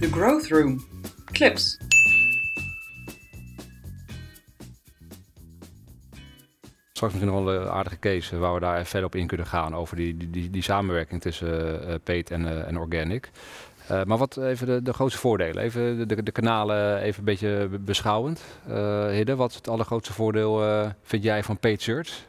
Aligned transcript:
The 0.00 0.10
Growth 0.10 0.48
Room. 0.48 0.84
Clips. 1.24 1.78
Straks 6.92 7.12
misschien 7.12 7.34
nog 7.34 7.44
wel 7.44 7.54
een 7.54 7.68
aardige 7.68 7.98
case 7.98 8.38
waar 8.38 8.54
we 8.54 8.60
daar 8.60 8.86
verder 8.86 9.08
op 9.08 9.14
in 9.14 9.26
kunnen 9.26 9.46
gaan 9.46 9.74
over 9.74 9.96
die, 9.96 10.30
die, 10.30 10.50
die, 10.50 10.62
samenwerking 10.62 11.20
tussen 11.20 11.88
uh, 11.88 11.94
Peet 12.04 12.30
en, 12.30 12.66
en 12.66 12.78
Organic. 12.78 13.30
Maar 14.04 14.18
wat 14.18 14.36
even 14.36 14.66
de, 14.66 14.82
de, 14.82 14.92
grootste 14.92 15.20
voordelen? 15.20 15.62
Even 15.62 16.08
de, 16.08 16.22
de, 16.22 16.32
kanalen 16.32 17.00
even 17.00 17.18
een 17.18 17.24
beetje 17.24 17.68
beschouwend. 17.80 18.42
Hidde, 19.10 19.36
wat 19.36 19.50
is 19.50 19.56
het 19.56 19.68
allergrootste 19.68 20.12
voordeel 20.12 20.92
vind 21.02 21.22
jij 21.22 21.42
van 21.42 21.58
paid 21.58 21.82
search? 21.82 22.28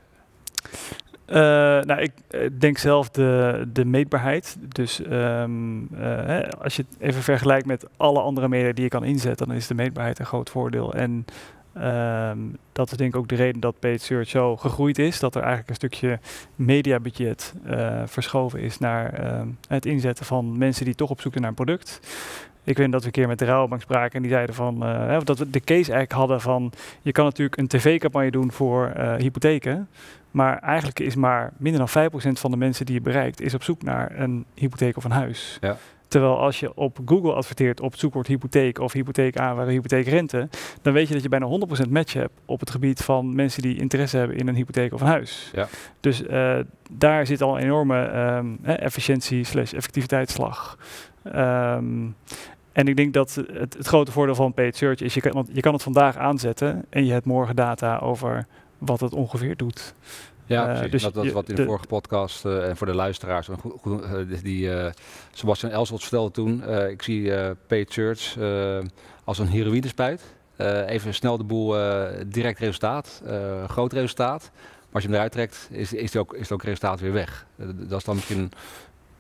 Nou, 1.86 2.02
ik 2.02 2.12
denk 2.60 2.78
zelf 2.78 3.10
de, 3.10 3.64
de 3.74 3.86
meetbaarheid. 3.86 4.58
Dus 4.68 5.00
um, 5.10 5.88
hè, 5.94 6.50
als 6.50 6.76
je 6.76 6.86
het 6.90 7.00
even 7.00 7.22
vergelijkt 7.22 7.66
met 7.66 7.88
alle 7.98 8.20
andere 8.20 8.48
media 8.48 8.74
die 8.74 8.84
je 8.84 8.90
kan 8.90 9.04
inzetten, 9.04 9.48
dan 9.48 9.56
is 9.56 9.68
de 9.68 9.76
meetbaarheid 9.76 10.20
een 10.20 10.26
groot 10.26 10.50
voordeel. 10.50 10.94
En 10.94 11.26
Um, 11.78 12.58
dat 12.72 12.92
is 12.92 12.98
denk 12.98 13.14
ik 13.14 13.20
ook 13.20 13.28
de 13.28 13.36
reden 13.36 13.62
dat 13.62 13.80
paid 13.80 14.02
search 14.02 14.30
zo 14.30 14.58
gegroeid 14.58 15.00
is. 15.00 15.20
Dat 15.20 15.36
er 15.36 15.42
eigenlijk 15.42 15.70
een 15.70 15.76
stukje 15.76 16.20
mediabudget 16.56 17.54
verschoven 18.06 18.60
is 18.60 18.78
naar 18.78 19.24
uh, 19.24 19.42
het 19.68 19.86
inzetten 19.86 20.26
van 20.26 20.58
mensen 20.58 20.86
die 20.86 20.96
toch 20.96 21.10
op 21.10 21.22
zoek 21.22 21.32
zijn 21.32 21.44
naar 21.44 21.54
een 21.58 21.66
product. 21.66 22.00
Ik 22.64 22.78
weet 22.78 22.92
dat 22.92 23.02
we 23.02 23.06
een 23.06 23.12
keer 23.12 23.28
met 23.28 23.40
de 23.40 23.46
Rabobank 23.46 23.82
spraken 23.82 24.16
en 24.16 24.22
die 24.22 24.32
zeiden 24.32 24.56
van, 24.56 24.84
uh, 24.84 25.20
dat 25.24 25.38
we 25.38 25.50
de 25.50 25.60
case 25.60 25.92
eigenlijk 25.92 26.12
hadden 26.12 26.42
van, 26.42 26.72
je 27.02 27.12
kan 27.12 27.26
natuurlijk 27.26 27.58
een 27.58 27.68
tv-campagne 27.68 28.32
doen 28.32 28.52
voor 28.52 28.94
uh, 28.98 29.16
hypotheken, 29.16 29.90
maar 30.32 30.60
eigenlijk 30.60 31.00
is 31.00 31.16
maar 31.16 31.54
minder 31.58 31.90
dan 31.94 32.10
5% 32.10 32.14
van 32.32 32.52
de 32.52 32.58
mensen 32.58 32.86
die 32.86 32.96
je 32.96 33.02
bereikt, 33.02 33.42
is 33.42 33.54
op 33.54 33.64
zoek 33.64 33.84
naar 33.84 34.20
een 34.20 34.46
hypotheek 34.56 34.98
of 34.98 35.04
een 35.04 35.12
huis. 35.12 35.58
Ja. 35.62 35.78
Terwijl 36.12 36.40
als 36.40 36.60
je 36.60 36.76
op 36.76 37.00
Google 37.06 37.34
adverteert 37.34 37.82
op 37.82 37.92
het 37.92 38.00
zoekwoord 38.00 38.28
hypotheek 38.28 38.80
of 38.80 38.92
hypotheek 38.92 39.38
aanwaarde, 39.38 39.72
hypotheekrente, 39.72 40.50
dan 40.82 40.94
weet 40.94 41.08
je 41.08 41.14
dat 41.14 41.24
je 41.24 41.30
bijna 41.30 41.60
100% 41.86 41.90
match 41.90 42.14
hebt 42.14 42.34
op 42.46 42.60
het 42.60 42.70
gebied 42.70 43.02
van 43.02 43.36
mensen 43.36 43.62
die 43.62 43.78
interesse 43.78 44.18
hebben 44.18 44.38
in 44.38 44.48
een 44.48 44.56
hypotheek 44.56 44.94
of 44.94 45.02
een 45.02 45.08
huis. 45.08 45.52
Ja. 45.54 45.68
Dus 46.00 46.22
uh, 46.22 46.60
daar 46.92 47.26
zit 47.26 47.42
al 47.42 47.58
een 47.58 47.64
enorme 47.64 48.12
um, 48.38 48.60
efficiëntie 48.64 49.44
slash 49.44 49.74
effectiviteitsslag. 49.74 50.78
Um, 51.26 52.16
en 52.72 52.88
ik 52.88 52.96
denk 52.96 53.14
dat 53.14 53.36
het, 53.36 53.74
het, 53.74 53.88
grote 53.88 54.12
voordeel 54.12 54.36
van 54.36 54.54
paid 54.54 54.76
search 54.76 55.02
is, 55.02 55.14
je 55.14 55.22
kan, 55.22 55.48
je 55.52 55.62
kan 55.62 55.74
het 55.74 55.84
vandaag 55.84 56.18
aanzetten 56.18 56.86
en 56.90 57.06
je 57.06 57.12
hebt 57.12 57.26
morgen 57.26 57.56
data 57.56 57.98
over 57.98 58.48
wat 58.78 59.00
het 59.00 59.14
ongeveer 59.14 59.56
doet. 59.56 59.94
Ja, 60.46 60.62
uh, 60.62 60.74
precies. 60.74 60.92
Dus 60.92 61.02
dat, 61.02 61.14
dat 61.14 61.26
is 61.26 61.32
wat 61.32 61.50
in 61.50 61.56
de, 61.56 61.66
vorige 61.66 61.88
podcast 61.88 62.46
uh, 62.46 62.70
en 62.70 62.78
voor 62.78 62.88
de 62.88 62.96
luisteraars. 62.96 63.48
Uh, 63.48 63.56
die 64.44 64.70
Sebastian 65.32 65.72
Elsels 65.72 66.02
vertelde 66.02 66.32
toen, 66.32 66.64
ik 66.90 67.02
zie 67.02 67.32
paid 67.68 67.94
search 67.94 68.38
als 69.24 69.40
een 69.40 69.48
heroïnespuit. 69.48 70.36
even 70.88 71.14
snel 71.14 71.38
de 71.38 71.44
boel, 71.44 71.76
direct 72.28 72.60
resultaat, 72.60 73.22
groot 73.68 73.94
resultaat. 73.94 74.52
Maar 74.54 75.02
als 75.02 75.04
je 75.04 75.10
hem 75.10 75.18
eruit 75.18 75.32
trekt, 75.32 75.68
is, 75.72 75.94
is, 75.94 76.14
het 76.14 76.22
ook, 76.22 76.34
is 76.34 76.42
het 76.42 76.52
ook 76.52 76.64
resultaat 76.64 77.00
weer 77.00 77.14
weg. 77.14 77.46
dat 77.88 78.00
is 78.00 78.04
dan 78.04 78.16
misschien 78.16 78.52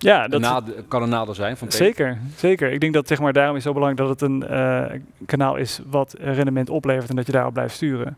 ja, 0.02 0.27
dat 0.27 0.66
kan 0.88 1.03
een 1.03 1.09
nadeel 1.09 1.33
zijn. 1.33 1.57
Van 1.57 1.71
zeker, 1.71 2.17
zeker. 2.35 2.71
Ik 2.71 2.80
denk 2.80 2.94
dat 2.94 3.07
zeg 3.07 3.19
maar, 3.19 3.33
daarom 3.33 3.55
is 3.55 3.63
zo 3.63 3.73
belangrijk 3.73 4.07
dat 4.07 4.19
het 4.19 4.30
een 4.30 4.44
uh, 4.52 4.85
kanaal 5.25 5.55
is 5.55 5.80
wat 5.85 6.16
rendement 6.19 6.69
oplevert 6.69 7.09
en 7.09 7.16
dat 7.16 7.25
je 7.25 7.31
daarop 7.31 7.53
blijft 7.53 7.75
sturen. 7.75 8.17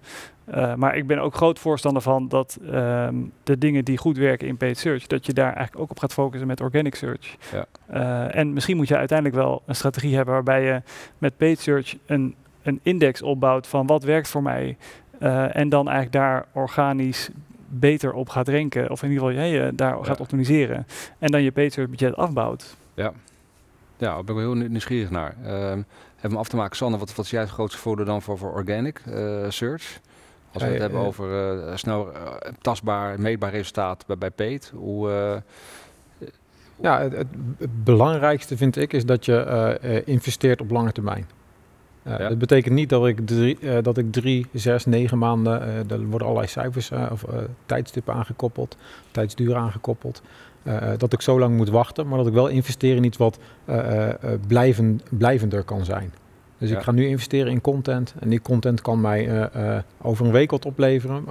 Uh, 0.56 0.76
maar 0.76 0.96
ik 0.96 1.08
ben 1.08 1.20
ook 1.20 1.36
groot 1.36 1.60
voorstander 1.60 2.02
van 2.02 2.28
dat 2.28 2.58
um, 2.72 3.32
de 3.44 3.58
dingen 3.58 3.86
die 3.86 3.98
goed 3.98 4.18
werken 4.18 4.48
in 4.48 4.58
paid 4.58 4.78
search, 4.78 5.08
dat 5.08 5.26
je 5.26 5.34
daar 5.34 5.54
eigenlijk 5.54 5.80
ook 5.80 5.90
op 5.90 6.00
gaat 6.00 6.14
focussen 6.14 6.48
met 6.48 6.62
organic 6.62 6.96
search. 6.96 7.36
Ja. 7.52 7.66
Uh, 7.94 8.36
en 8.36 8.54
misschien 8.54 8.78
moet 8.78 8.88
je 8.88 8.98
uiteindelijk 8.98 9.40
wel 9.40 9.62
een 9.66 9.76
strategie 9.76 10.16
hebben 10.16 10.34
waarbij 10.34 10.64
je 10.64 10.82
met 11.18 11.38
paid 11.38 11.60
search 11.60 11.96
een, 12.06 12.36
een 12.64 12.80
index 12.84 13.22
opbouwt 13.22 13.68
van 13.68 13.88
wat 13.88 14.04
werkt 14.04 14.28
voor 14.28 14.44
mij. 14.44 14.78
en 15.52 15.70
dan 15.70 15.88
eigenlijk 15.88 16.12
daar 16.12 16.46
organisch 16.52 17.30
beter 17.80 18.14
op 18.14 18.30
gaat 18.30 18.48
renken. 18.48 18.90
Of 18.90 19.04
in 19.04 19.12
ieder 19.12 19.28
geval 19.28 19.44
je 19.46 19.76
daar 19.76 19.98
ja. 19.98 20.04
gaat 20.04 20.20
optimiseren. 20.20 20.88
En 21.20 21.32
dan 21.32 21.42
je 21.42 21.52
beter 21.52 21.90
budget 21.90 22.16
afbouwt. 22.16 22.76
Ja, 22.94 23.14
ja 23.98 24.14
daar 24.14 24.24
ben 24.24 24.36
ik 24.36 24.42
wel 24.42 24.54
heel 24.54 24.68
nieuwsgierig 24.68 25.10
naar. 25.10 25.36
Uh, 25.44 25.50
hebben 25.50 26.32
we 26.32 26.38
af 26.38 26.48
te 26.48 26.56
maken, 26.56 26.76
Sanne, 26.76 26.98
wat, 26.98 27.16
wat 27.16 27.26
is 27.26 27.32
jij 27.32 27.42
het 27.42 27.50
grootste 27.50 27.80
voordeel 27.80 28.06
dan 28.06 28.22
voor, 28.22 28.38
voor 28.38 28.52
organic 28.52 29.02
uh, 29.08 29.46
search? 29.50 30.00
Als 30.52 30.64
we 30.64 30.70
het 30.70 30.80
hebben 30.80 31.00
over 31.00 31.58
uh, 31.68 31.76
snel 31.76 32.12
uh, 32.12 32.32
tastbaar, 32.62 33.20
meetbaar 33.20 33.52
resultaat 33.52 34.06
bij, 34.06 34.18
bij 34.18 34.32
Peet. 34.32 34.72
Hoe, 34.76 35.10
ja, 36.82 37.02
het, 37.02 37.14
het, 37.14 37.84
belangrijkste 37.84 38.58
vind 38.58 38.78
ik 38.78 38.94
is 38.94 39.06
dat 39.06 39.26
je 39.26 40.02
investeert 40.06 40.62
op 40.62 40.72
lange 40.72 40.92
termijn. 40.92 41.28
Uh, 42.08 42.20
ja. 42.20 42.30
Dat 42.30 42.38
betekent 42.38 42.74
niet 42.74 42.90
dat 42.90 43.08
ik 43.08 43.28
drie, 43.28 43.58
uh, 43.62 43.78
dat 43.82 43.98
ik 43.98 44.12
drie 44.12 44.46
zes, 44.54 44.86
negen 44.86 45.18
maanden, 45.18 45.62
uh, 45.62 45.92
er 45.92 46.06
worden 46.06 46.28
allerlei 46.28 46.48
cijfers 46.48 46.92
of 47.12 47.26
tijdstippen 47.66 48.14
aangekoppeld, 48.14 48.78
tijdsduur 49.12 49.56
aangekoppeld, 49.56 50.22
dat 50.98 51.14
ik 51.14 51.22
zo 51.22 51.40
lang 51.40 51.58
moet 51.58 51.70
wachten, 51.70 52.08
maar 52.08 52.18
dat 52.18 52.28
ik 52.28 52.34
wel 52.34 52.48
investeer 52.48 52.96
in 52.96 53.04
iets 53.04 53.18
wat 53.18 53.40
blijven, 54.48 55.02
blijvender 55.10 55.64
kan 55.64 55.86
zijn. 55.86 56.14
Dus 56.58 56.70
ja. 56.70 56.78
ik 56.78 56.84
ga 56.84 56.92
nu 56.92 57.08
investeren 57.08 57.52
in 57.52 57.62
content 57.62 58.14
en 58.20 58.30
die 58.30 58.42
content 58.42 58.82
kan 58.82 59.02
mij 59.02 59.50
over 60.02 60.26
een 60.26 60.32
week 60.32 60.52
wat 60.52 60.66
opleveren. 60.66 61.26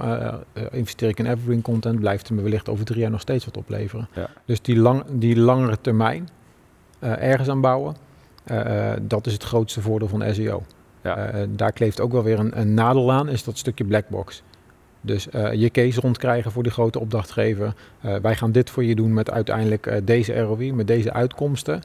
investeer 0.71 1.09
ik 1.09 1.19
in 1.19 1.25
evergreen 1.25 1.61
content, 1.61 1.99
blijft 1.99 2.27
het 2.27 2.37
me 2.37 2.43
wellicht 2.43 2.69
over 2.69 2.85
drie 2.85 2.99
jaar 2.99 3.11
nog 3.11 3.21
steeds 3.21 3.45
wat 3.45 3.57
opleveren. 3.57 4.07
Ja. 4.13 4.29
Dus 4.45 4.61
die, 4.61 4.77
lang, 4.77 5.03
die 5.11 5.39
langere 5.39 5.77
termijn 5.81 6.29
ergens 6.99 7.49
aan 7.49 7.61
bouwen. 7.61 7.95
Uh, 8.51 8.91
dat 9.01 9.25
is 9.25 9.33
het 9.33 9.43
grootste 9.43 9.81
voordeel 9.81 10.07
van 10.07 10.33
SEO. 10.33 10.63
Ja. 11.01 11.33
Uh, 11.33 11.41
daar 11.49 11.71
kleeft 11.71 11.99
ook 11.99 12.11
wel 12.11 12.23
weer 12.23 12.39
een, 12.39 12.59
een, 12.59 12.73
nadeel 12.73 13.11
aan, 13.11 13.29
is 13.29 13.43
dat 13.43 13.57
stukje 13.57 13.85
blackbox. 13.85 14.43
Dus 15.01 15.27
uh, 15.35 15.53
je 15.53 15.69
case 15.69 15.99
rondkrijgen 15.99 16.51
voor 16.51 16.63
die 16.63 16.71
grote 16.71 16.99
opdrachtgever. 16.99 17.73
wij 18.21 18.35
gaan 18.35 18.51
dit 18.51 18.69
voor 18.69 18.83
je 18.83 18.95
doen 18.95 19.13
met 19.13 19.31
uiteindelijk 19.31 20.01
deze 20.03 20.39
ROI, 20.39 20.73
met 20.73 20.87
deze 20.87 21.13
uitkomsten. 21.13 21.81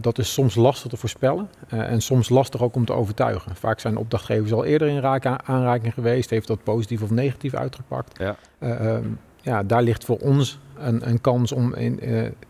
dat 0.00 0.18
is 0.18 0.32
soms 0.32 0.54
lastig 0.54 0.90
te 0.90 0.96
voorspellen 0.96 1.48
en 1.68 2.00
soms 2.00 2.28
lastig 2.28 2.62
ook 2.62 2.74
om 2.74 2.84
te 2.84 2.92
overtuigen. 2.92 3.56
Vaak 3.56 3.80
zijn 3.80 3.96
opdrachtgevers 3.96 4.52
al 4.52 4.64
eerder 4.64 4.88
in 4.88 5.04
aanraking 5.46 5.94
geweest, 5.94 6.30
heeft 6.30 6.46
dat 6.46 6.62
positief 6.62 7.02
of 7.02 7.10
negatief 7.10 7.54
uitgepakt. 7.54 8.18
Ja, 8.18 8.36
ehm, 8.58 9.08
ja 9.40 9.62
daar 9.62 9.82
ligt 9.82 10.04
voor 10.04 10.18
ons 10.18 10.58
een, 10.78 11.08
een 11.08 11.20
kans 11.20 11.52
om, 11.52 11.74
in, 11.74 12.00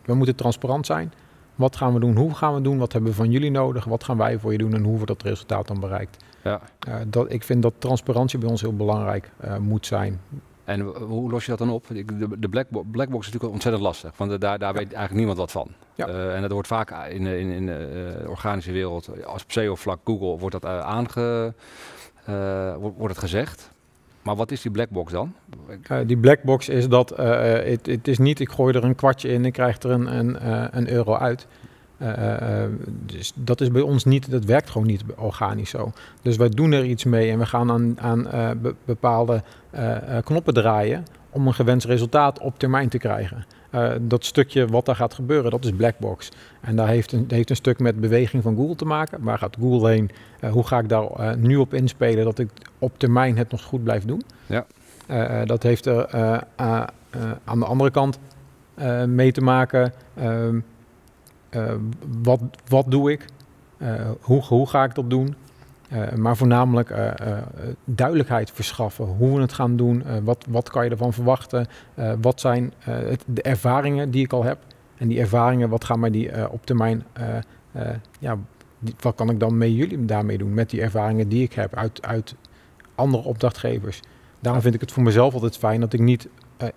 we 0.05 0.13
moeten 0.13 0.35
transparant 0.35 0.85
zijn. 0.85 1.11
Wat 1.57 1.75
gaan 1.75 1.93
we 1.93 1.99
doen? 1.99 2.15
Hoe 2.15 2.33
gaan 2.33 2.53
we 2.53 2.61
doen? 2.61 2.77
Wat 2.77 2.91
hebben 2.93 3.11
we 3.11 3.17
van 3.17 3.31
jullie 3.31 3.51
nodig? 3.51 3.85
Wat 3.85 4.03
gaan 4.03 4.17
wij 4.17 4.39
voor 4.39 4.51
je 4.51 4.57
doen 4.57 4.73
en 4.73 4.83
hoe 4.83 4.93
wordt 4.93 5.07
dat 5.07 5.21
resultaat 5.21 5.67
dan 5.67 5.79
bereikt? 5.79 6.23
Ja. 6.43 6.61
Uh, 6.87 6.95
dat, 7.07 7.31
ik 7.31 7.43
vind 7.43 7.61
dat 7.61 7.73
transparantie 7.77 8.39
bij 8.39 8.49
ons 8.49 8.61
heel 8.61 8.75
belangrijk 8.75 9.31
uh, 9.43 9.57
moet 9.57 9.85
zijn. 9.85 10.21
En 10.63 10.81
hoe 10.81 11.31
los 11.31 11.43
je 11.43 11.49
dat 11.49 11.59
dan 11.59 11.69
op? 11.69 11.85
De, 11.87 12.39
de 12.39 12.49
black, 12.49 12.67
blackbox 12.69 13.27
is 13.27 13.33
natuurlijk 13.33 13.53
ontzettend 13.53 13.83
lastig, 13.83 14.17
want 14.17 14.29
daar, 14.29 14.39
daar 14.39 14.59
ja. 14.59 14.79
weet 14.79 14.93
eigenlijk 14.93 15.13
niemand 15.13 15.37
wat 15.37 15.51
van. 15.51 15.67
Ja. 15.95 16.07
Uh, 16.07 16.35
en 16.35 16.41
dat 16.41 16.51
wordt 16.51 16.67
vaak 16.67 16.91
in, 17.09 17.25
in, 17.25 17.49
in 17.49 17.65
de 17.65 18.25
organische 18.27 18.71
wereld, 18.71 19.25
als 19.25 19.43
op 19.43 19.51
SEO-vlak 19.51 19.99
Google, 20.03 20.37
wordt 20.37 20.61
dat 20.61 20.65
aange, 20.65 21.53
wordt 22.79 23.07
het 23.07 23.17
gezegd. 23.17 23.69
Maar 24.27 24.35
wat 24.35 24.51
is 24.51 24.61
die 24.61 24.71
blackbox 24.71 25.11
dan? 25.11 25.33
Uh, 25.91 25.97
die 26.05 26.17
blackbox 26.17 26.69
is 26.69 26.87
dat 26.89 27.09
het 27.09 27.87
uh, 27.87 27.97
is 28.03 28.17
niet, 28.17 28.39
ik 28.39 28.49
gooi 28.49 28.75
er 28.75 28.83
een 28.83 28.95
kwartje 28.95 29.29
in 29.29 29.45
en 29.45 29.51
krijg 29.51 29.81
er 29.81 29.91
een, 29.91 30.37
een, 30.77 30.89
euro 30.89 31.15
uit. 31.15 31.47
dus 33.05 33.31
dat 33.35 33.61
is 33.61 33.71
bij 33.71 33.81
ons 33.81 34.05
niet, 34.05 34.31
dat 34.31 34.45
werkt 34.45 34.69
gewoon 34.69 34.87
niet 34.87 35.03
organisch 35.15 35.69
zo. 35.69 35.91
Dus 36.21 36.37
wij 36.37 36.49
doen 36.49 36.71
er 36.71 36.85
iets 36.85 37.03
mee 37.03 37.31
en 37.31 37.39
we 37.39 37.45
gaan 37.45 37.71
aan, 37.71 37.99
aan 37.99 38.27
be 38.61 38.75
bepaalde 38.85 39.43
knoppen 40.23 40.53
draaien 40.53 41.05
om 41.29 41.47
een 41.47 41.53
gewenst 41.53 41.85
resultaat 41.85 42.39
op 42.39 42.59
termijn 42.59 42.89
te 42.89 42.97
krijgen. 42.97 43.45
Uh, 43.71 43.91
dat 44.01 44.25
stukje 44.25 44.67
wat 44.67 44.85
daar 44.85 44.95
gaat 44.95 45.13
gebeuren, 45.13 45.51
dat 45.51 45.65
is 45.65 45.71
Blackbox. 45.71 46.31
En 46.61 46.75
daar 46.75 46.87
heeft 46.87 47.11
een, 47.11 47.25
heeft 47.27 47.49
een 47.49 47.55
stuk 47.55 47.79
met 47.79 47.99
beweging 47.99 48.43
van 48.43 48.55
Google 48.55 48.75
te 48.75 48.85
maken. 48.85 49.23
Waar 49.23 49.37
gaat 49.37 49.57
Google 49.59 49.89
heen? 49.89 50.09
Uh, 50.41 50.51
hoe 50.51 50.67
ga 50.67 50.79
ik 50.79 50.89
daar 50.89 51.03
uh, 51.19 51.33
nu 51.33 51.55
op 51.55 51.73
inspelen 51.73 52.25
dat 52.25 52.39
ik 52.39 52.49
op 52.79 52.99
termijn 52.99 53.37
het 53.37 53.51
nog 53.51 53.63
goed 53.63 53.83
blijf 53.83 54.05
doen? 54.05 54.21
Ja. 54.45 54.65
dat 55.45 55.63
heeft 55.63 55.85
er 55.85 56.09
aan 57.43 57.59
de 57.59 57.65
andere 57.65 57.91
kant 57.91 58.19
mee 59.05 59.31
te 59.31 59.41
maken. 59.41 59.93
Ehm, 60.13 60.59
wat, 62.23 62.41
wat 62.67 62.91
doe 62.91 63.11
ik? 63.11 63.25
hoe, 64.21 64.43
hoe 64.43 64.67
ga 64.67 64.83
ik 64.83 64.95
dat 64.95 65.09
doen? 65.09 65.35
Uh, 65.93 66.11
maar 66.13 66.37
voornamelijk 66.37 66.89
uh, 66.89 66.97
uh, 66.97 67.37
duidelijkheid 67.85 68.51
verschaffen 68.51 69.05
hoe 69.05 69.35
we 69.35 69.41
het 69.41 69.53
gaan 69.53 69.75
doen. 69.75 70.03
wat, 70.23 70.45
wat 70.49 70.69
kan 70.69 70.83
je 70.83 70.89
ervan 70.89 71.13
verwachten? 71.13 71.67
wat 72.21 72.39
zijn 72.39 72.73
de 73.25 73.41
ervaringen 73.41 74.11
die 74.11 74.23
ik 74.23 74.33
al 74.33 74.43
heb? 74.43 74.57
En 74.97 75.07
die 75.07 75.19
ervaringen, 75.19 75.69
wat 75.69 75.83
gaan 75.83 75.99
mij 75.99 76.11
die 76.11 76.49
op 76.51 76.65
termijn... 76.65 77.03
ja, 78.19 78.37
wat 78.99 79.15
kan 79.15 79.29
ik 79.29 79.39
dan 79.39 79.57
met 79.57 79.75
jullie 79.75 80.05
daarmee 80.05 80.37
doen? 80.37 80.53
Met 80.53 80.69
die 80.69 80.81
ervaringen 80.81 81.29
die 81.29 81.43
ik 81.43 81.53
heb 81.53 81.75
uit, 81.75 82.05
uit 82.05 82.35
andere 82.95 83.23
opdrachtgevers. 83.23 83.99
Daarom 84.39 84.61
vind 84.61 84.73
ik 84.73 84.81
het 84.81 84.91
voor 84.91 85.03
mezelf 85.03 85.33
altijd 85.33 85.57
fijn 85.57 85.79
dat 85.79 85.93
ik 85.93 85.99
niet 85.99 86.27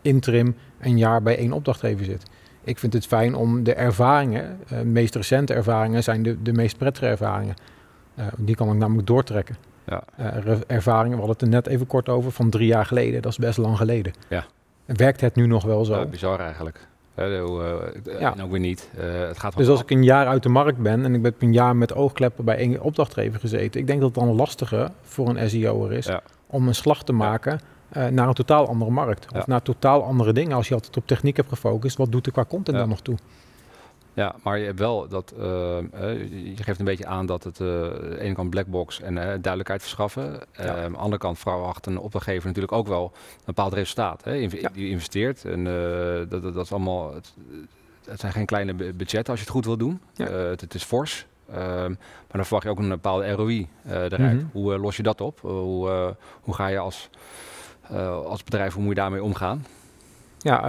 interim 0.02 0.54
een 0.80 0.98
jaar 0.98 1.22
bij 1.22 1.36
één 1.36 1.52
opdrachtgever 1.52 2.04
zit. 2.04 2.22
Ik 2.64 2.78
vind 2.78 2.92
het 2.92 3.06
fijn 3.06 3.34
om 3.34 3.62
de 3.62 3.74
ervaringen, 3.74 4.58
de 4.68 4.84
meest 4.84 5.14
recente 5.14 5.54
ervaringen 5.54 6.02
zijn 6.02 6.22
de, 6.22 6.42
de 6.42 6.52
meest 6.52 6.76
prettige 6.76 7.06
ervaringen. 7.06 7.54
Die 8.36 8.54
kan 8.54 8.68
ik 8.68 8.74
namelijk 8.74 9.06
doortrekken. 9.06 9.56
Ja. 9.86 10.02
ervaringen, 10.66 11.18
we 11.18 11.24
hadden 11.24 11.28
het 11.28 11.42
er 11.42 11.48
net 11.48 11.66
even 11.66 11.86
kort 11.86 12.08
over, 12.08 12.32
van 12.32 12.50
drie 12.50 12.66
jaar 12.66 12.86
geleden. 12.86 13.22
Dat 13.22 13.32
is 13.32 13.38
best 13.38 13.58
lang 13.58 13.76
geleden. 13.76 14.12
Ja. 14.28 14.44
Werkt 14.84 15.20
het 15.20 15.34
nu 15.34 15.46
nog 15.46 15.64
wel 15.64 15.84
zo? 15.84 15.98
Ja, 15.98 16.04
bizar 16.04 16.40
eigenlijk. 16.40 16.88
Ja. 17.14 18.32
En 18.32 18.42
ook 18.42 18.50
weer 18.50 18.60
niet. 18.60 18.88
het 18.96 19.38
gaat 19.38 19.56
dus 19.56 19.68
als 19.68 19.80
ik 19.80 19.90
een 19.90 20.04
jaar 20.04 20.26
uit 20.26 20.42
de 20.42 20.48
markt 20.48 20.78
ben 20.78 21.04
en 21.04 21.14
ik 21.14 21.22
ben 21.22 21.34
een 21.38 21.52
jaar 21.52 21.76
met 21.76 21.94
oogkleppen 21.94 22.44
bij 22.44 22.56
één 22.56 22.80
opdrachtgever 22.80 23.40
gezeten, 23.40 23.80
ik 23.80 23.86
denk 23.86 24.00
dat 24.00 24.14
het 24.14 24.24
dan 24.24 24.34
lastiger 24.34 24.90
voor 25.02 25.28
een 25.28 25.50
SEO'er 25.50 25.92
is 25.92 26.08
om 26.46 26.68
een 26.68 26.74
slag 26.74 27.04
te 27.04 27.12
maken 27.12 27.60
naar 28.10 28.28
een 28.28 28.34
totaal 28.34 28.68
andere 28.68 28.90
markt. 28.90 29.26
Of 29.36 29.46
naar 29.46 29.62
totaal 29.62 30.04
andere 30.04 30.32
dingen. 30.32 30.56
Als 30.56 30.68
je 30.68 30.74
altijd 30.74 30.96
op 30.96 31.06
techniek 31.06 31.36
hebt 31.36 31.48
gefocust, 31.48 31.96
wat 31.96 32.12
doet 32.12 32.26
er 32.26 32.32
qua 32.32 32.44
content 32.44 32.76
dan 32.76 32.88
nog 32.88 33.00
toe? 33.00 33.16
Ja, 34.14 34.34
maar 34.42 34.58
je 34.58 34.64
hebt 34.64 34.78
wel 34.78 35.08
dat, 35.08 35.34
uh, 35.38 35.44
je 36.56 36.62
geeft 36.62 36.78
een 36.78 36.84
beetje 36.84 37.06
aan 37.06 37.26
dat 37.26 37.44
het 37.44 37.58
uh, 37.58 37.68
aan 37.68 38.10
de 38.10 38.18
ene 38.20 38.34
kant 38.34 38.50
blackbox 38.50 39.00
en 39.00 39.14
duidelijkheid 39.14 39.80
verschaffen. 39.80 40.40
Ja. 40.52 40.84
aan 40.84 40.92
de 40.92 40.98
andere 40.98 41.22
kant 41.22 41.38
verwacht 41.38 41.86
een 41.86 41.98
opdrachtgever 41.98 42.46
natuurlijk 42.46 42.72
ook 42.72 42.88
wel 42.88 43.12
een 43.14 43.42
bepaald 43.44 43.72
resultaat. 43.72 44.24
Hè, 44.24 44.46
Die 44.72 44.90
investeert 44.90 45.44
en 45.44 45.64
dat, 46.28 46.42
dat, 46.42 46.54
dat, 46.54 46.64
is 46.64 46.72
allemaal, 46.72 47.14
het, 47.14 47.34
het, 48.04 48.20
zijn 48.20 48.32
geen 48.32 48.46
kleine 48.46 48.74
budgetten 48.74 49.30
als 49.30 49.38
je 49.38 49.44
het 49.44 49.54
goed 49.54 49.64
wil 49.64 49.76
doen. 49.76 50.00
Het, 50.16 50.60
het, 50.60 50.74
is 50.74 50.84
fors. 50.84 51.26
Ehm, 51.52 51.90
maar 51.90 52.36
dan 52.36 52.44
verwacht 52.44 52.64
je 52.64 52.70
ook 52.70 52.78
een 52.78 52.88
bepaalde 52.88 53.30
ROI 53.30 53.68
eruit. 53.86 54.36
Mhm. 54.36 54.44
Hoe 54.52 54.78
los 54.78 54.96
je 54.96 55.02
dat 55.02 55.20
op? 55.20 55.40
hoe, 55.40 56.14
hoe 56.40 56.54
ga 56.54 56.66
je 56.66 56.78
als, 56.78 57.10
als 58.24 58.44
bedrijf, 58.44 58.72
hoe 58.72 58.82
moet 58.82 58.94
je 58.94 59.00
daarmee 59.00 59.22
omgaan? 59.22 59.64
Ja, 60.38 60.68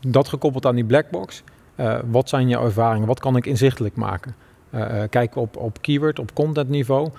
dat 0.00 0.28
gekoppeld 0.28 0.66
aan 0.66 0.74
die 0.74 0.84
blackbox. 0.84 1.42
Uh, 1.76 1.98
wat 2.10 2.28
zijn 2.28 2.48
je 2.48 2.58
ervaringen? 2.58 3.06
Wat 3.06 3.20
kan 3.20 3.36
ik 3.36 3.46
inzichtelijk 3.46 3.96
maken? 3.96 4.34
Uh, 4.74 5.02
kijken 5.10 5.40
op, 5.40 5.56
op 5.56 5.82
keyword, 5.82 6.18
op 6.18 6.34
content 6.34 6.68
niveau. 6.68 7.10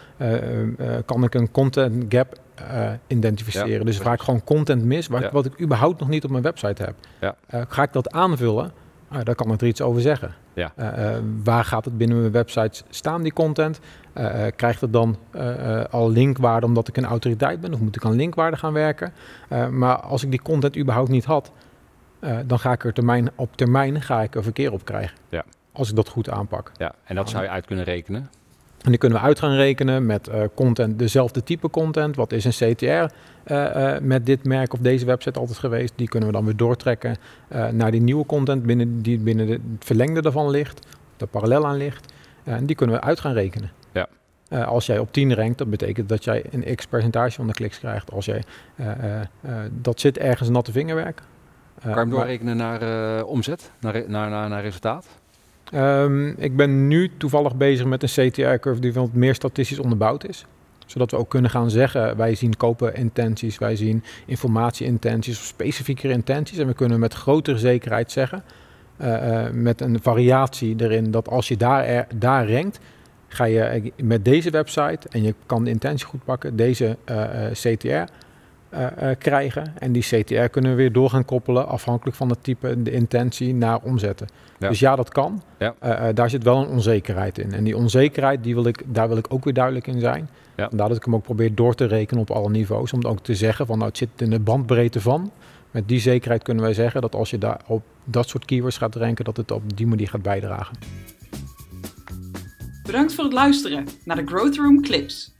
kan 1.06 1.24
ik 1.24 1.34
een 1.34 1.52
content 1.52 2.06
gap 2.10 2.40
identificeren? 3.08 3.86
dus 3.86 3.98
vaak 3.98 4.22
gewoon 4.22 4.44
content 4.44 4.84
mis, 4.84 5.08
wat, 5.08 5.31
wat 5.31 5.46
ik 5.46 5.62
überhaupt 5.62 6.00
nog 6.00 6.10
niet 6.10 6.24
op 6.24 6.30
mijn 6.30 6.44
website 6.44 6.84
heb. 6.84 6.94
Ja. 7.20 7.36
ga 7.68 7.84
ik 7.84 7.94
dat 7.94 8.12
aanvullen? 8.12 8.72
dan 9.24 9.36
kan 9.36 9.52
ik 9.52 9.62
er 9.62 9.68
iets 9.68 9.82
over 9.82 10.02
zeggen. 10.02 10.34
Ja. 10.54 10.72
waar 11.44 11.64
gaat 11.64 11.86
het 11.86 11.98
binnen 11.98 12.20
mijn 12.20 12.32
website 12.32 12.84
staan, 12.90 13.22
die 13.22 13.34
content? 13.34 13.80
krijgt 14.56 14.82
het 14.82 14.94
dan 14.94 15.18
al 15.90 16.12
linkwaarde 16.12 16.66
omdat 16.66 16.88
ik 16.88 16.98
een 16.98 17.06
autoriteit 17.06 17.62
ben? 17.62 17.74
Of 17.74 17.80
moet 17.80 17.96
ik 17.96 18.06
aan 18.06 18.16
linkwaarde 18.16 18.58
gaan 18.58 18.74
werken? 18.74 19.14
maar 19.72 20.00
als 20.00 20.24
ik 20.24 20.30
die 20.30 20.42
content 20.42 20.78
überhaupt 20.78 21.10
niet 21.10 21.25
had, 21.25 21.52
uh, 22.21 22.38
dan 22.45 22.60
ga 22.60 22.71
ik 22.71 22.83
er 22.83 22.94
termijn, 22.94 23.30
op 23.36 23.56
termijn 23.56 24.01
ga 24.01 24.21
ik 24.21 24.36
er 24.36 24.44
verkeer 24.44 24.71
op 24.71 24.86
krijgen. 24.86 25.18
Ja. 25.30 25.44
Als 25.71 25.89
ik 25.89 25.95
dat 25.95 26.10
goed 26.10 26.30
aanpak. 26.30 26.71
Ja, 26.77 26.94
en 27.04 27.16
dat 27.16 27.30
zou 27.30 27.44
je 27.44 27.50
uit 27.50 27.66
kunnen 27.66 27.86
rekenen? 27.86 28.30
En 28.83 28.89
die 28.89 28.98
kunnen 28.98 29.19
we 29.19 29.25
uit 29.25 29.39
gaan 29.39 29.56
rekenen 29.56 30.06
met 30.06 30.27
uh, 30.27 30.44
content, 30.56 31.00
dezelfde 31.00 31.44
type 31.44 31.69
content. 31.69 32.16
Wat 32.16 32.31
is 32.31 32.45
een 32.45 32.75
CTR 32.75 32.86
uh, 32.86 33.06
uh, 33.45 34.00
met 34.01 34.25
dit 34.25 34.44
merk 34.45 34.74
of 34.74 34.80
deze 34.80 35.06
website 35.06 35.39
altijd 35.39 35.57
geweest? 35.57 35.94
Die 35.95 36.07
kunnen 36.07 36.30
we 36.30 36.36
dan 36.36 36.45
weer 36.45 36.56
doortrekken 36.56 37.18
naar 37.71 37.92
die 37.92 38.01
nieuwe 38.01 38.25
content 38.25 38.63
binnen, 38.63 39.01
die 39.01 39.19
binnen 39.19 39.48
de, 39.48 39.51
het 39.51 39.86
verlengde 39.86 40.22
daarvan 40.22 40.50
ligt, 40.50 40.88
de 41.18 41.25
parallel 41.25 41.68
aan 41.68 41.77
ligt. 41.77 42.13
en 42.44 42.65
die 42.65 42.75
kunnen 42.75 42.95
we 42.95 43.01
uit 43.01 43.19
gaan 43.19 43.33
rekenen. 43.33 43.72
Ja. 43.92 44.07
als 44.63 44.86
jij 44.86 45.00
op 45.00 45.13
10 45.13 45.36
rankt, 45.36 45.57
dat 45.57 45.69
betekent 45.69 46.10
dat 46.10 46.24
jij 46.24 46.44
een 46.51 46.75
x 46.75 46.86
percentage 46.86 47.31
van 47.36 47.48
de 47.48 47.54
kliks 47.54 47.80
krijgt. 47.80 48.12
Als 48.12 48.25
jij, 48.25 48.44
dat 49.72 50.00
zit 50.00 50.18
ergens 50.18 50.50
natte 50.50 50.72
vingerwerk. 50.72 51.22
Kan 51.81 51.92
je 51.92 51.98
hem 51.98 52.10
doorrekenen 52.10 52.58
naar 52.58 52.84
uh, 52.84 53.28
omzet, 53.28 53.72
naar, 53.80 54.04
naar, 54.08 54.30
naar, 54.30 54.50
naar 54.50 54.62
resultaat? 54.62 55.08
Um, 55.74 56.28
ik 56.38 56.56
ben 56.56 56.88
nu 56.88 57.12
toevallig 57.18 57.56
bezig 57.56 57.86
met 57.86 58.04
een 58.04 58.30
CTR-curve 58.30 58.81
die 58.81 58.94
wat 58.94 59.14
meer 59.14 59.36
statistisch 59.36 59.80
onderbouwd 59.80 60.28
is. 60.28 60.46
Zodat 60.86 61.12
we 61.12 61.18
ook 61.18 61.30
kunnen 61.30 61.52
gaan 61.52 61.70
zeggen, 61.70 62.18
wij 62.18 62.36
zien 62.36 62.58
kopen 62.58 62.96
intenties, 62.96 63.58
wij 63.58 63.76
zien 63.76 64.04
informatie-intenties 64.26 65.38
of 65.38 65.44
specifiekere 65.44 66.14
intenties. 66.14 66.58
En 66.58 66.68
we 66.68 66.74
kunnen 66.74 67.00
met 67.00 67.14
grotere 67.14 67.58
zekerheid 67.58 68.12
zeggen, 68.12 68.44
uh, 69.02 69.08
uh, 69.08 69.50
met 69.52 69.82
een 69.82 70.00
variatie 70.02 70.75
erin, 70.78 71.12
dat 71.12 71.30
als 71.30 71.48
je 71.48 71.58
daar, 71.58 71.84
er, 71.84 72.08
daar 72.16 72.52
rankt, 72.52 72.80
ga 73.28 73.44
je 73.44 73.92
met 74.04 74.25
deze 74.25 74.50
website, 74.50 75.10
en 75.10 75.24
je 75.24 75.34
kan 75.46 75.64
de 75.64 75.70
intentie 75.70 76.06
goed 76.06 76.24
pakken, 76.24 76.56
deze 76.56 76.98
CTR 77.52 78.12
uh, 78.74 78.88
krijgen. 79.18 79.74
En 79.77 79.92
die 79.92 80.01
CTR 80.01 80.44
kunnen 80.44 80.71
we 80.71 80.77
weer 80.77 80.92
door 80.92 81.10
gaan 81.10 81.25
koppelen, 81.25 81.68
afhankelijk 81.68 82.18
van 82.18 82.30
het 82.30 82.44
type, 82.44 82.83
de 82.83 82.92
intentie, 82.92 83.54
naar 83.54 83.80
omzetten. 83.83 84.27
Dus 84.60 84.80
ja, 84.80 84.95
dat 84.95 85.10
kan. 85.10 85.42
Ja. 85.57 85.75
Uh, 85.83 86.07
daar 86.13 86.30
zit 86.30 86.44
wel 86.44 86.57
een 86.57 86.68
onzekerheid 86.68 87.38
in. 87.38 87.54
En 87.54 87.63
die 87.63 87.77
onzekerheid, 87.77 88.44
die 88.44 88.54
wil 88.54 88.66
ik, 88.66 88.83
daar 88.86 89.07
wil 89.07 89.18
ik 89.18 89.25
ook 89.30 89.44
weer 89.44 89.54
duidelijk 89.54 89.88
in 89.88 90.00
zijn. 90.00 90.30
Ja. 90.56 90.68
Vandaar 90.69 90.88
dat 90.88 90.98
ik 90.98 91.04
hem 91.04 91.16
ook 91.16 91.24
probeer 91.24 91.56
door 91.56 91.75
te 91.75 91.86
rekenen 91.86 92.21
op 92.21 92.31
alle 92.31 92.50
niveaus. 92.50 92.94
Om 92.94 93.06
ook 93.06 93.19
te 93.19 93.36
zeggen 93.36 93.66
van, 93.66 93.77
nou, 93.77 93.89
het 93.89 93.98
zit 93.98 94.10
in 94.16 94.30
de 94.30 94.39
bandbreedte 94.39 95.01
van. 95.01 95.31
Met 95.72 95.88
die 95.88 96.00
zekerheid 96.00 96.44
kunnen 96.44 96.63
wij 96.63 96.74
zeggen 96.74 97.01
dat 97.01 97.15
als 97.15 97.30
je 97.30 97.38
daar 97.38 97.62
op 97.68 97.83
dat 98.04 98.30
soort 98.30 98.45
keywords 98.45 98.77
gaat 98.77 98.95
ranken, 98.95 99.25
dat 99.25 99.38
het 99.38 99.51
op 99.51 99.77
die 99.77 99.88
manier 99.88 100.07
gaat 100.07 100.22
bijdragen. 100.22 100.77
Bedankt 102.83 103.13
voor 103.13 103.24
het 103.24 103.33
luisteren 103.33 103.88
naar 104.06 104.15
de 104.15 104.25
Growth 104.25 104.56
Room 104.56 104.81
Clips. 104.81 105.33